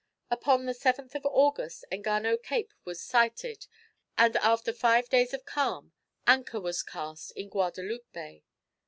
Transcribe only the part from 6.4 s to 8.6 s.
was cast in Guadaloupe Bay.